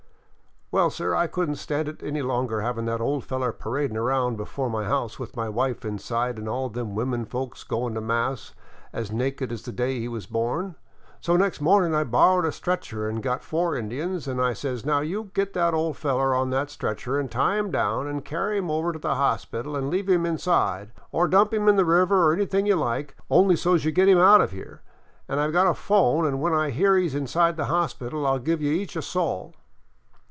"Well, 0.73 0.89
sir, 0.89 1.13
I 1.13 1.27
couldn't 1.27 1.57
stand 1.57 1.89
it 1.89 2.01
no 2.01 2.23
longer 2.23 2.61
having 2.61 2.85
that 2.85 3.01
ol' 3.01 3.19
feller 3.19 3.51
paradin' 3.51 3.97
around 3.97 4.37
before 4.37 4.69
my 4.69 4.85
house, 4.85 5.19
with 5.19 5.35
my 5.35 5.49
wife 5.49 5.83
inside 5.83 6.39
an' 6.39 6.47
all 6.47 6.67
of 6.67 6.73
them 6.75 6.95
women 6.95 7.25
folks 7.25 7.65
goin' 7.65 7.93
to 7.95 7.99
mass, 7.99 8.53
as 8.93 9.11
naked 9.11 9.51
as 9.51 9.63
the 9.63 9.73
day 9.73 9.99
he 9.99 10.07
was 10.07 10.27
born. 10.27 10.75
So 11.19 11.35
next 11.35 11.59
mornin' 11.59 11.93
I 11.93 12.05
borrowed 12.05 12.45
a 12.45 12.53
stretcher 12.53 13.09
an' 13.09 13.17
got 13.19 13.43
four 13.43 13.75
Indians, 13.75 14.29
an' 14.29 14.39
I 14.39 14.53
says, 14.53 14.85
* 14.85 14.85
Now 14.85 15.01
you 15.01 15.29
git 15.33 15.51
that 15.55 15.73
ol' 15.73 15.91
feller 15.93 16.33
on 16.33 16.51
that 16.51 16.69
stretcher 16.69 17.19
an' 17.19 17.27
tie 17.27 17.57
him 17.57 17.69
down 17.69 18.07
an' 18.07 18.21
carry 18.21 18.57
him 18.57 18.71
over 18.71 18.93
to 18.93 18.99
the 18.99 19.15
hospital 19.15 19.75
an' 19.75 19.89
leave 19.89 20.07
him 20.07 20.25
Inside, 20.25 20.93
or 21.11 21.27
dump 21.27 21.53
him 21.53 21.67
in 21.67 21.75
the 21.75 21.83
river 21.83 22.29
or 22.29 22.33
anything 22.33 22.65
you 22.65 22.77
like, 22.77 23.17
only 23.29 23.57
so 23.57 23.75
's 23.75 23.83
you 23.83 23.91
git 23.91 24.07
him 24.07 24.19
out 24.19 24.39
of 24.39 24.51
here. 24.51 24.83
An' 25.27 25.37
I 25.37 25.45
've 25.49 25.51
got 25.51 25.67
a 25.67 25.73
phone 25.73 26.25
an' 26.25 26.39
when 26.39 26.53
I 26.53 26.69
hear 26.69 26.95
he 26.95 27.09
's 27.09 27.13
inside 27.13 27.57
the 27.57 27.65
hospital 27.65 28.25
I 28.25 28.29
'11 28.39 28.43
give 28.45 28.61
I 28.61 28.63
you 28.63 28.71
each 28.71 28.95
a 28.95 29.01
sol.' 29.01 29.53